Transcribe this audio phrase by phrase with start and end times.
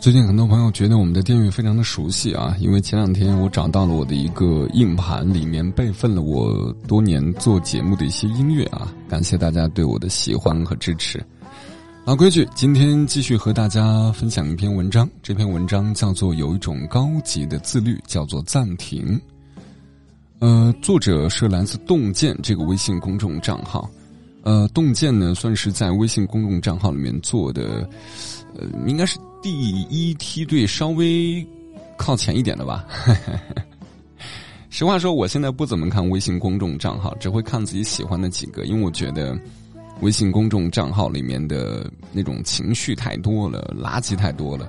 [0.00, 8.90] 最近很多朋友觉得我们的电乐非常的熟悉啊，因为前两天我找到了我的一个硬盘，里面备份了我多年做节目的一些音乐啊。
[9.06, 11.22] 感谢大家对我的喜欢和支持。
[12.06, 15.06] 老规矩，今天继续和大家分享一篇文章。
[15.22, 19.04] 这篇文章叫做《有一种高级的自律，叫做暂停》。
[20.38, 23.90] 呃，作者是来自洞见这个微信公众账号。
[24.46, 27.88] 呃，洞见呢，算是在微信公众账号里面做的，
[28.54, 29.18] 呃，应该是。
[29.42, 29.52] 第
[29.90, 31.46] 一梯队稍微
[31.96, 32.84] 靠前一点的吧。
[34.70, 39.38] 实话说，我现在不怎么看微信公众账号，只会看自己喜欢的几个，因为我觉得
[40.00, 44.68] 微信公众账号里面的那种情绪太多了，垃圾太多了，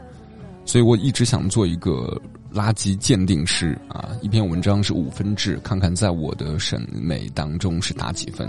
[0.63, 2.21] 所以我一直想做一个
[2.54, 4.09] 垃圾鉴定师啊。
[4.21, 8.48] 一篇文章是五分制，看看在我的审美当中是打几分。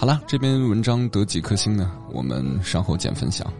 [0.00, 1.90] 好了，这篇文章得几颗星呢？
[2.12, 3.52] 我们稍后见分享。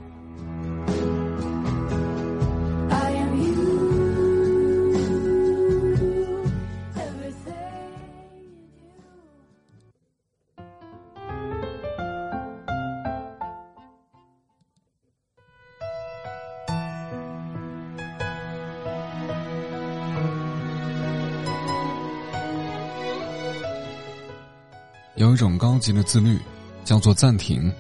[25.49, 26.39] 种高级的自律，
[26.85, 27.73] 叫做暂停。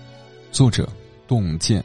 [0.51, 0.89] 作者：
[1.27, 1.85] 洞见。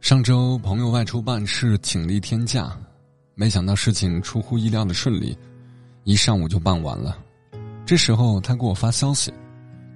[0.00, 2.76] 上周朋友外出办事，请了一天假，
[3.36, 5.38] 没想到事情出乎意料的顺利，
[6.02, 7.16] 一上午就办完了。
[7.86, 9.32] 这时候他给我发消息，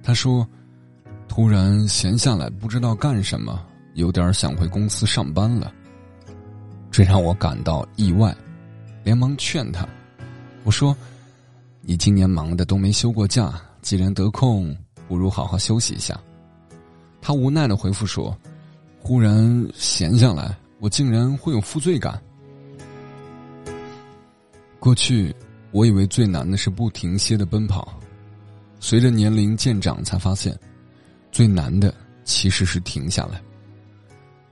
[0.01, 0.47] 他说
[1.27, 3.61] ：“突然闲下来，不知道干什么，
[3.95, 5.73] 有点想回公司上班了。”
[6.95, 8.33] 这让我感到意外，
[9.03, 9.85] 连忙劝他
[10.63, 10.95] ：“我说，
[11.81, 14.73] 你今年忙的都没休过假，既然得空，
[15.05, 16.17] 不如好好休息一下。”
[17.21, 18.33] 他无奈的回复说
[19.03, 22.17] ：“忽然闲下来，我竟然会有负罪感。
[24.79, 25.35] 过去，
[25.71, 27.99] 我以为最难的是不停歇的奔跑，
[28.79, 30.57] 随着年龄渐长，才发现，
[31.29, 33.41] 最难的其实是停下来。”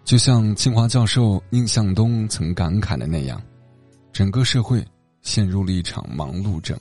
[0.03, 3.41] 就像清华教授宁向东曾感慨的那样，
[4.11, 4.85] 整个社会
[5.21, 6.77] 陷入了一场忙碌症。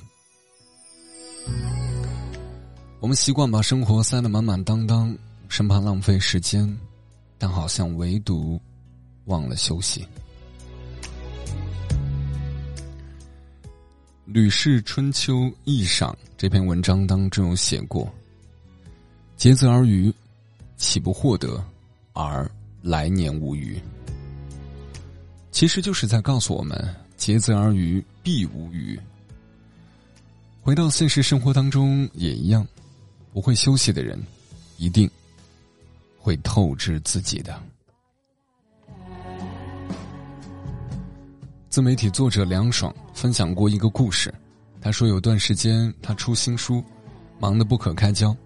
[2.98, 5.16] 我们习惯把生活塞得满满当当，
[5.48, 6.76] 生怕浪费时间，
[7.38, 8.60] 但好像唯独
[9.26, 10.00] 忘了休息。
[14.24, 18.12] 《吕氏春秋异赏》这篇文章当中有写过
[19.36, 20.12] ：“竭泽而渔，
[20.76, 21.64] 岂不获得？
[22.14, 22.50] 而。”
[22.82, 23.80] 来年无余，
[25.52, 26.76] 其实就是在告诉我们：
[27.16, 28.98] 竭泽而渔，必无余。
[30.60, 32.66] 回到现实生活当中也一样，
[33.32, 34.20] 不会休息的人，
[34.78, 35.08] 一定
[36.18, 37.56] 会透支自己的。
[41.68, 44.34] 自媒体作者梁爽分享过一个故事，
[44.80, 46.82] 他说有段时间他出新书，
[47.38, 48.36] 忙得不可开交。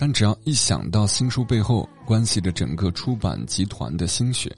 [0.00, 4.50] 但只要一想到新书背后关系着整个出版集团的心血，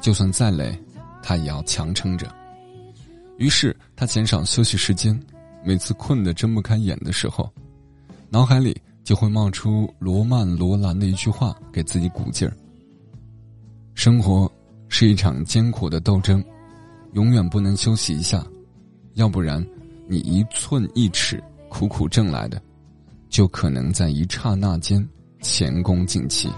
[0.00, 0.80] 就算再累，
[1.20, 2.32] 他也要强撑着。
[3.36, 5.20] 于是他减少休息时间，
[5.64, 7.52] 每次困得睁不开眼的时候，
[8.30, 12.56] 脑海里就会冒出罗曼·罗兰的一句话，给自己鼓劲儿：
[13.92, 14.48] 生活
[14.88, 16.40] 是一场艰苦的斗争，
[17.14, 18.46] 永远不能休息一下，
[19.14, 19.66] 要不然
[20.06, 22.62] 你一寸一尺苦苦挣来的。
[23.36, 25.06] 就可能在一刹那间
[25.42, 26.48] 前功尽弃，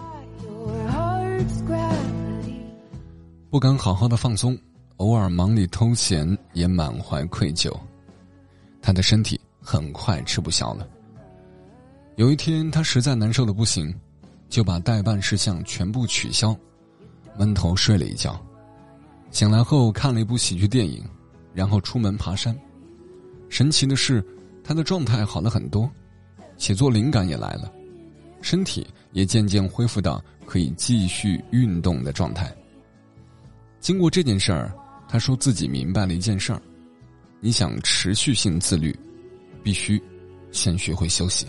[3.50, 4.56] 不敢好好的放松，
[4.98, 7.76] 偶尔忙里偷闲也满怀愧疚，
[8.80, 10.86] 他的身体很快吃不消了。
[12.14, 13.92] 有一天，他实在难受的不行，
[14.48, 16.56] 就把代办事项全部取消，
[17.36, 18.40] 闷头睡了一觉。
[19.32, 21.04] 醒来后看了一部喜剧电影，
[21.52, 22.56] 然后出门爬山。
[23.48, 24.24] 神奇的是，
[24.62, 25.90] 他的状态好了很多。
[26.58, 27.72] 写作灵感也来了，
[28.42, 32.54] 身体也渐渐恢复到可以继续运动的状态。
[33.80, 34.74] 经过这件事儿，
[35.08, 36.60] 他说自己明白了一件事儿：
[37.40, 38.94] 你想持续性自律，
[39.62, 40.02] 必须
[40.50, 41.46] 先学会休息。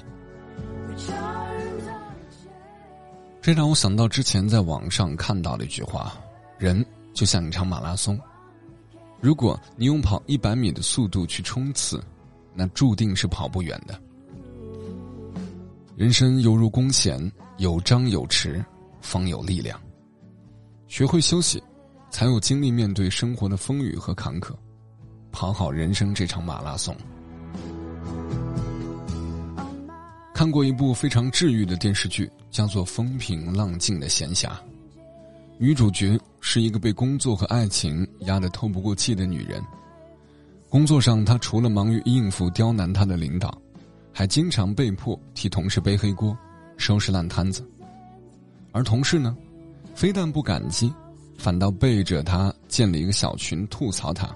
[3.42, 6.14] 这让我想到之前在网上看到的一句话：
[6.58, 8.20] 人就像一场马拉松，
[9.20, 12.00] 如果你用跑一百米的速度去冲刺，
[12.54, 14.00] 那注定是跑不远的。
[16.00, 18.64] 人生犹如弓弦，有张有弛，
[19.02, 19.78] 方有力量。
[20.88, 21.62] 学会休息，
[22.10, 24.54] 才有精力面对生活的风雨和坎坷。
[25.30, 26.96] 跑好人生这场马拉松。
[30.34, 34.48] 看过一部非常治愈的电视剧，叫做《风平浪静的闲暇》。
[35.58, 39.62] 女主角是一个被工作和爱情压得透不过气的女人。
[40.70, 43.54] 工作上，她除了忙于应付刁难她的领导，
[44.14, 46.38] 还经常被迫替同事背黑锅、
[46.78, 47.68] 收拾烂摊子。
[48.72, 49.36] 而同事呢，
[49.96, 50.94] 非但不感激，
[51.38, 54.30] 反倒背着她建了一个小群吐槽她，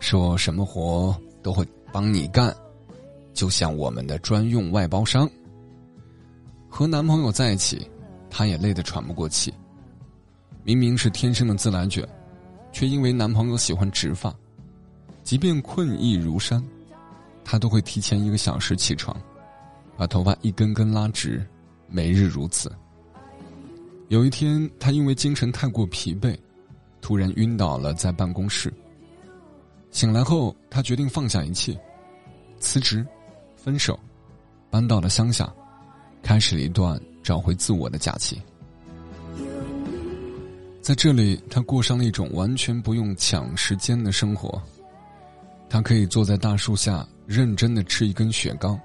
[0.00, 2.54] 说什么活都会帮你干。
[3.34, 5.28] 就像我们的专用外包商。
[6.68, 7.86] 和男朋友在一起，
[8.28, 9.52] 她也累得喘不过气。
[10.64, 12.06] 明明是天生的自来卷，
[12.72, 14.34] 却因为男朋友喜欢直发，
[15.22, 16.62] 即便困意如山，
[17.44, 19.16] 他都会提前一个小时起床，
[19.96, 21.46] 把头发一根根拉直，
[21.88, 22.70] 每日如此。
[24.08, 26.36] 有一天，他因为精神太过疲惫，
[27.00, 28.72] 突然晕倒了在办公室。
[29.90, 31.78] 醒来后，他决定放下一切，
[32.58, 33.06] 辞职。
[33.56, 33.96] 分手，
[34.70, 35.48] 搬到了乡下，
[36.20, 38.42] 开始了一段找回自我的假期。
[40.80, 44.60] 在这里，他过上了一种完全不用抢时间的生活。
[45.70, 48.78] 他可以坐在大树下，认真的吃一根雪糕；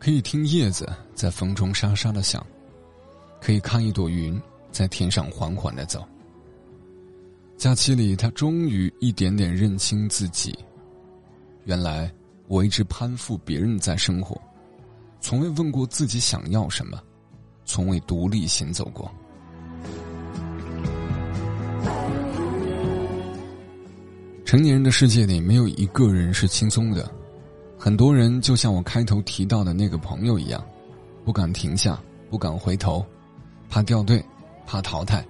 [0.00, 2.40] 可以听叶子在风中沙沙的响；
[3.40, 4.40] 可以看一朵云
[4.72, 6.04] 在天上缓缓的走。
[7.56, 10.58] 假期里，他终于一点点认清自己，
[11.64, 12.12] 原来。
[12.46, 14.38] 我一直攀附别人在生活，
[15.18, 17.02] 从未问过自己想要什么，
[17.64, 19.10] 从未独立行走过。
[24.44, 27.10] 成年人的世界里，没有一个人是轻松的。
[27.84, 30.66] 很多人就像我开头提到的那个朋友一样，
[31.22, 32.00] 不敢停下，
[32.30, 33.04] 不敢回头，
[33.68, 34.24] 怕掉队，
[34.64, 35.22] 怕淘汰。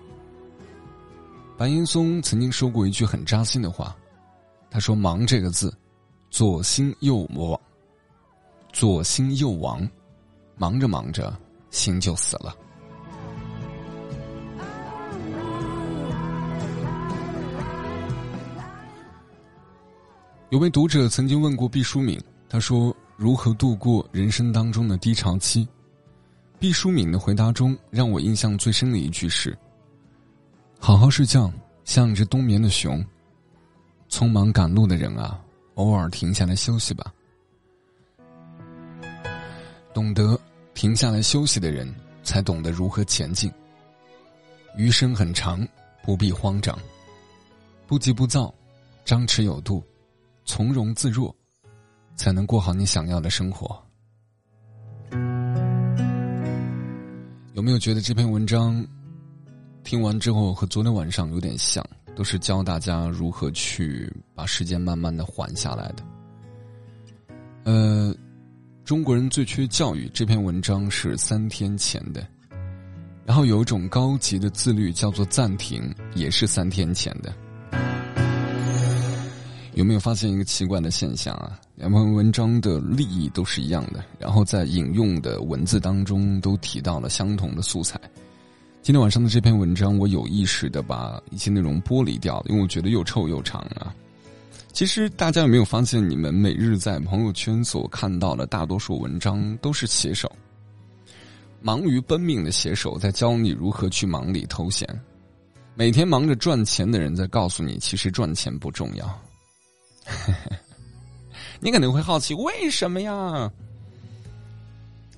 [1.59, 3.97] 白岩松曾经说过一句很扎心的话，
[4.71, 5.77] 他说：“忙这个字。”
[6.31, 7.61] 左心右亡，
[8.73, 9.91] 左心右亡，
[10.57, 11.37] 忙着忙着，
[11.71, 12.55] 心就死了。
[20.51, 22.17] 有位读者曾经问过毕淑敏，
[22.49, 25.67] 他说：“如何度过人生当中的低潮期？”
[26.59, 29.57] 毕淑敏的回答中，让我印象最深的一句是
[30.79, 31.53] ：“好好睡觉，
[31.85, 33.05] 像只冬眠的熊。
[34.09, 35.41] 匆忙赶路的人啊。”
[35.75, 37.13] 偶尔停下来休息吧。
[39.93, 40.39] 懂得
[40.73, 41.93] 停下来休息的人，
[42.23, 43.53] 才懂得如何前进。
[44.77, 45.67] 余生很长，
[46.05, 46.79] 不必慌张，
[47.89, 48.55] 不急不躁，
[49.05, 49.83] 张弛有度，
[50.45, 51.35] 从容自若，
[52.15, 53.81] 才能过好你想要的生活。
[57.53, 58.85] 有没有觉得这篇文章
[59.83, 61.85] 听完之后和昨天晚上有点像？
[62.17, 66.05] 都是教大家如何去把时间慢慢的缓下来的。
[67.65, 68.15] 呃，
[68.85, 72.25] 中国人最缺教育这篇文章是三天前的，
[73.27, 77.35] 然后有一种高级的自律叫做暂停，也是三天前的。
[79.75, 81.59] 有没有发现一个奇怪的现象啊？
[81.75, 88.01] 两篇文章的利益都是一样的，然后在引用的文字当中都提到了相同的素材。
[88.83, 93.93] 今天晚上的这篇文章，我有意识的把一些内容剥离掉了，因为我觉得又臭又长啊。
[94.73, 100.31] 其实大家有没有发现，你们每日在朋友圈所看到的大多数文章都是写手，
[101.61, 104.89] 忙于奔命的写手在教你如何去忙里偷闲，
[105.75, 109.21] 每天忙着赚钱的人在告诉你，其实赚钱不重要。
[111.61, 113.51] 你可能会好奇，为什么呀？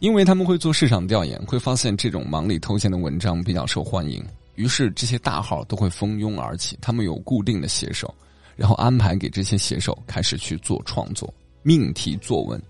[0.00, 4.24] 因为他们会做市场调研，会发现这种忙里偷闲的文章比较受欢迎，
[4.54, 6.78] 于是这些大号都会蜂拥而起。
[6.80, 8.14] 他们有固定的写手，
[8.56, 12.60] 然后安排给这些写手开始去做创作，命题作文。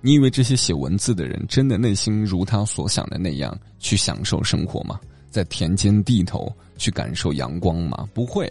[0.00, 5.00] 你以为这些写文字的人真的内心如他所想的那样去享受生活吗？
[5.28, 8.08] 在田间地头去感受阳光吗？
[8.14, 8.50] 不会，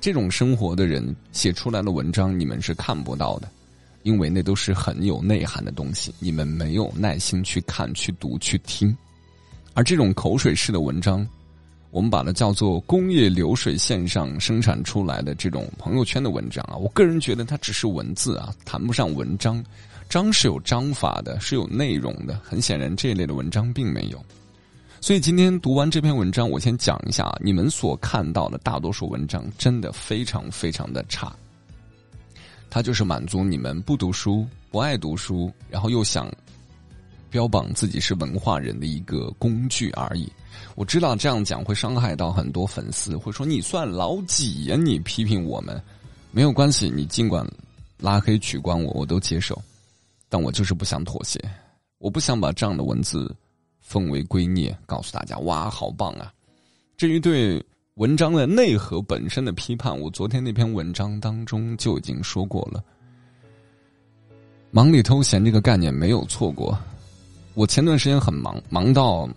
[0.00, 3.48] 这种生活的人写出来的文章，你们是看不到的。
[4.02, 8.96] 因为那都是很有内涵的东西，你们没有耐心去看、去读、去听，
[9.74, 11.26] 而这种口水式的文章，
[11.90, 16.76] 我们把它叫做工业流水线上生产出来的这种朋友圈的文章啊。
[16.76, 19.60] 我个人觉得它只是文字啊，谈不上文章。
[20.08, 22.40] 章是有章法的，是有内容的。
[22.44, 24.24] 很显然，这一类的文章并没有。
[25.06, 31.32] 所以今天读完这篇文章，我先讲一下啊你们所看到的大多数文章真的非常非常的差。
[32.68, 36.28] 它就是满足你们不读书、不爱读书，然后又想
[37.30, 40.28] 标榜自己是文化人的一个工具而已。
[40.74, 44.74] 我知道这样讲会伤害到很多粉丝，会说你算老几呀？
[44.74, 45.80] 你批评我们，
[46.32, 47.48] 没有关系，你尽管
[47.98, 49.56] 拉黑取关我，我都接受，
[50.28, 51.40] 但我就是不想妥协，
[51.98, 53.32] 我不想把这样的文字
[53.86, 56.32] 奉为圭臬，告诉大家哇，好棒啊！
[56.96, 57.64] 至于对
[57.94, 62.82] 文章的内核本身的批判，我昨天那篇文章当中就已经说过了。
[64.72, 66.76] 忙里偷闲这个概念没有错过，
[67.54, 69.28] 我前段时间很忙，忙到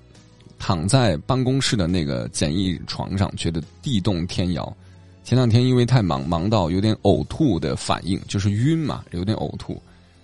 [0.57, 4.75] 躺在办公室的那个简易床上，觉得地动天摇。
[5.23, 9.79] 前两天因为太忙，忙到有点呕吐的反应，就是晕嘛，有点呕吐。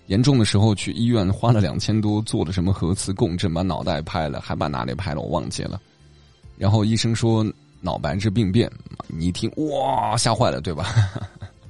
[0.07, 5.81] 严重的时候去医院花了两千多，做了什么核磁共振，把脑袋拍了，还把哪里拍了，我忘记了。
[6.57, 7.45] 然后医生说
[7.81, 8.71] 脑白质病变，
[9.07, 10.93] 你一听哇，吓坏了，对吧？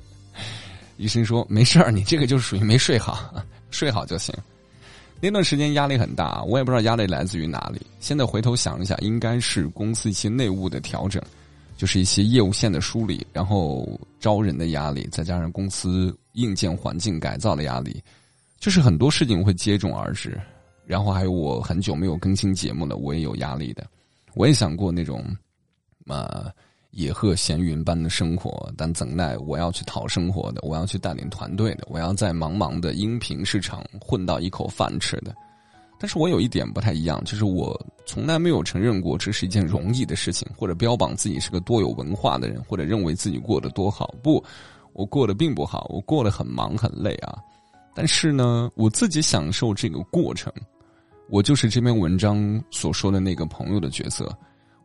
[0.98, 3.34] 医生说没事儿，你这个就是属于没睡好，
[3.70, 4.34] 睡好就行。
[5.22, 7.82] 那段时间压力很大，我也不知道压力来自于哪里。
[8.00, 11.22] 现在回头想一下，应该是公司一些内务的调整，
[11.78, 13.88] 就是一些业务线的梳理，然后
[14.20, 18.02] 招人的压力，再加上公司硬件环境改造的压力，
[18.66, 20.42] 就是很多事情会接踵而至。
[20.88, 23.86] 然后还有我很久没有更新节目了，我也有压力的。
[24.34, 25.24] 我也想过那种，
[26.08, 26.52] 呃。
[26.92, 35.36] 野鹤闲云般的生活，但怎奈我要去讨生活的，我要去带领团队的，我要在茫茫的音频市场混到一口饭吃的。
[36.00, 44.16] 但是我有一点不太一样，就是我从来没有承认过这是一件容易的事情，或者标榜自己是个多有文化的人，或者认为自己过得多好。
[44.24, 44.42] 不，
[44.94, 47.38] 我过得并不好，我过得很忙很累啊。
[47.96, 50.54] 但是呢，我自己享受这个过程。
[51.30, 54.32] 我就是这篇文章所说的那个朋友的角色，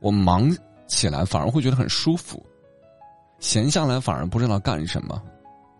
[0.00, 0.50] 我忙。
[0.90, 2.44] 起来反而会觉得很舒服，
[3.38, 5.22] 闲下来反而不知道干什么。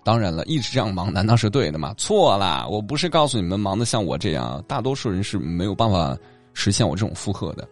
[0.05, 1.93] 当然了，一直这样忙难道是对的吗？
[1.99, 2.65] 错啦！
[2.65, 6.17] 我不是告诉你们忙的像我这样，大多数人是没有办法
[6.55, 7.69] 实现我这种负荷的。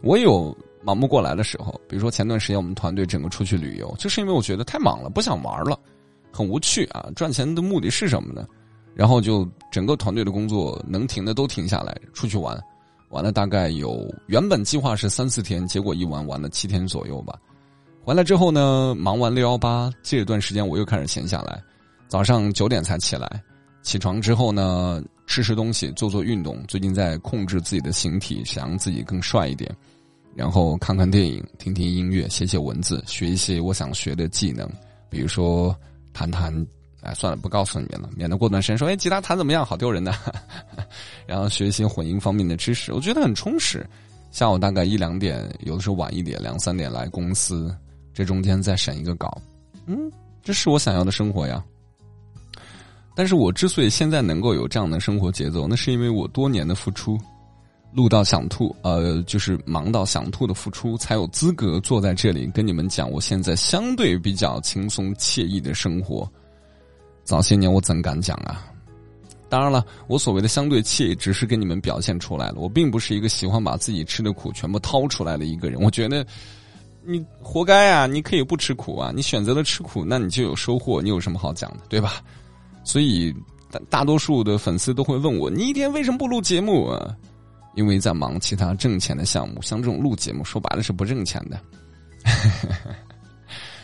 [0.00, 5.78] 我有忙不过来的时候，比如说前段时间我们团队整个出去旅游，就是因为我觉得太忙了，不想玩了，
[6.32, 7.10] 很无趣啊！
[7.14, 8.46] 赚钱的目的是什么呢？
[8.98, 12.60] 然后就整个团队的工作能停的都停下来，出去玩。
[13.10, 17.38] 玩了大概有原本计划是三四天，结果一玩玩了七天左右吧。
[18.02, 21.62] 回来之后呢，忙完六幺八这段时间，我又开始闲下来。
[22.08, 23.40] 早上九点才起来，
[23.82, 26.60] 起床之后呢，吃吃东西，做做运动。
[26.66, 29.72] 最近在控制自己的形体，想让自己更帅一点。
[30.34, 34.68] 然后看看电影，听听音乐，写写文字，学一些我想学的技能，
[35.08, 35.72] 比如说
[36.12, 36.52] 弹弹。
[37.08, 39.64] 哎，算了，不告诉你们了，免得过段时间说，哎，吉他弹怎么样？
[39.64, 40.14] 好丢人的。
[41.26, 43.86] 然后学一些混音方面的知识，我觉得很充实。
[44.30, 47.74] 下午大概一两点，有的时候晚一点，两三点来公司，
[48.12, 49.40] 这中间再审一个稿，
[49.86, 50.12] 嗯，
[50.42, 51.64] 这是我想要的生活呀。
[53.16, 57.18] 但是我之所以现在能够有这样的生活节奏，那是因为我多年的付出，
[57.92, 66.30] 录到想吐，呃，就是忙到想吐的付出，才有资格坐在这里跟你们讲我现在相对比较轻松惬意的生活。
[67.28, 68.64] 早些年我怎敢讲啊？
[69.50, 72.54] 当然了，我所谓的相对气，只是给你们表现出来了。
[72.56, 75.78] 我并不是一个喜欢把自己吃的苦全部掏出来的一个人。
[75.78, 76.26] 我觉得，
[77.04, 78.06] 你活该啊！
[78.06, 79.12] 你可以不吃苦啊！
[79.14, 81.02] 你选择了吃苦，那你就有收获。
[81.02, 82.14] 你有什么好讲的，对吧？
[82.82, 83.30] 所以，
[83.70, 87.14] 大大多数的粉丝都会问我：你一天为什么不录节目啊？
[87.74, 89.60] 因为在忙其他挣钱的项目。
[89.60, 91.60] 像这种录节目，说白了是不挣钱的。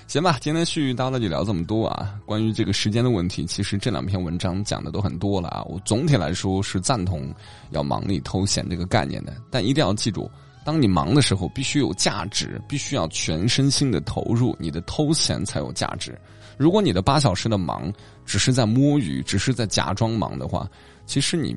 [0.06, 2.14] 行吧，今天絮絮叨叨就聊这么多啊。
[2.24, 5.64] 关于这个时间的问题，其实这两篇文章讲的都很多了啊。
[5.64, 7.34] 我总体来说是赞同
[7.70, 10.30] 要忙里偷闲这个概念的，但一定要记住，
[10.64, 16.16] 当你忙的时候，必须有价值，必须要全身心的投入，你的偷闲才有价值。
[16.56, 17.92] 如果你的八小时的忙
[18.24, 20.70] 只是在摸鱼，只是在假装忙的话，
[21.06, 21.56] 其实你，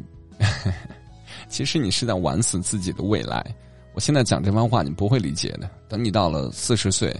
[1.47, 3.45] 其实你是在玩死自己的未来。
[3.93, 5.69] 我现在讲这番话，你不会理解的。
[5.87, 7.15] 等你到了四十岁。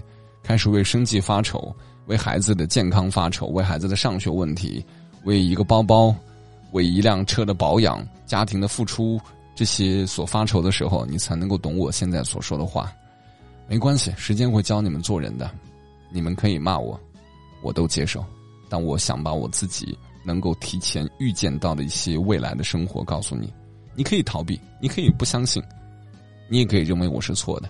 [0.48, 1.70] 开始为生计发愁，
[2.06, 4.82] 为孩子的健康发愁，为孩子的上学问题，
[5.24, 6.14] 为一个包包，
[6.72, 9.20] 为一辆车的保养，家庭的付出，
[9.54, 12.90] 这些所发愁的时候，你才能够懂我现在所说的话。
[13.68, 15.50] 没关系，时间会教你们做人的。
[16.10, 16.98] 你们可以骂我，
[17.62, 18.24] 我都接受。
[18.70, 23.52] 但我想把我自己能够提前预见到的一些未来的生活告诉你。
[23.94, 25.62] 你可以逃避，你可以不相信，
[26.48, 27.68] 你也可以认为我是错的。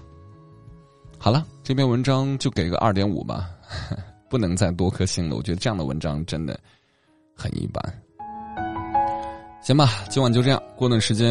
[1.21, 3.51] 好了，这篇文章就给个二点五吧，
[4.31, 5.35] 不能再多颗星了。
[5.37, 6.59] 我觉得这样的文章真的
[7.35, 7.83] 很一般。
[9.61, 10.63] 行吧，今晚就这样。
[10.77, 11.29] 过段时间，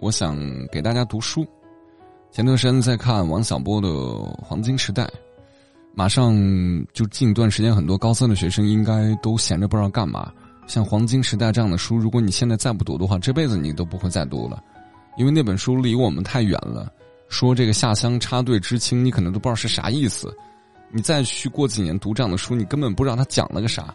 [0.00, 0.36] 我想
[0.72, 1.46] 给大家读书。
[2.32, 3.88] 前段时间在看王小波的
[4.42, 5.04] 《黄金时代》，
[5.94, 6.34] 马上
[6.94, 10.32] 就近段时间，很多高三的学生应该都闲着不知道干嘛。
[10.66, 14.60] 像《黄金时代》这样的书，如果你现在再不读的话，这辈子你都不会再读了，
[15.18, 16.90] 因为那本书离我们太远了。
[17.28, 20.34] 说这个下乡插队知青，你可能都不知道是啥意思。
[20.90, 23.94] 你再去过几年读这样的书，你根本不知道他讲了个啥，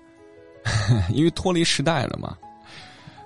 [1.14, 2.38] 因为脱离时代了嘛。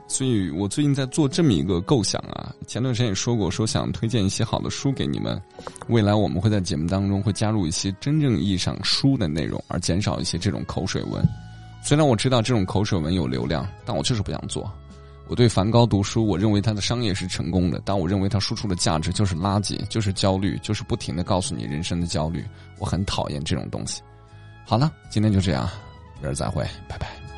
[0.07, 5.41] 所以我最近在做这么一个构想啊，前段时间也说过，说想推荐一些好的书给你们。
[5.87, 11.27] 未来我们会在节目当中会加入一些真正意义上书的内容，而减少一些这种口水文。
[11.83, 14.71] 虽然我知道这种口水文有流量，但我就是不想做。
[15.27, 22.45] 我对梵高读书，我认为他的商业是成功的，但我认为他输出的价值就是垃圾，就是焦虑，就是不停的告诉你人生的焦虑。
[22.77, 24.01] 我很讨厌这种东西。
[24.65, 25.69] 好了，今天就这样，
[26.21, 27.34] 明儿再会，拜拜。